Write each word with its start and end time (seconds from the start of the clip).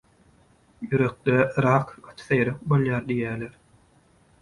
Ýürekde 0.87 1.35
rak 1.67 1.93
gaty 2.09 2.29
seýrek 2.31 2.67
bolýar 2.73 3.09
diýýärler. 3.13 3.57